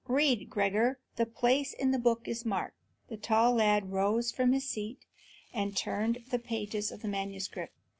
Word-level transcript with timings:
Read, 0.07 0.49
Gregor; 0.49 0.99
the 1.15 1.27
place 1.27 1.73
in 1.73 1.91
the 1.91 1.99
book 1.99 2.27
is 2.27 2.43
marked." 2.43 2.75
The 3.09 3.17
tall 3.17 3.53
lad 3.53 3.91
rose 3.91 4.31
from 4.31 4.51
his 4.51 4.67
seat 4.67 5.05
and 5.53 5.77
turned 5.77 6.23
the 6.31 6.39
pages 6.39 6.91
of 6.91 7.03
the 7.03 7.07
manuscript. 7.07 7.75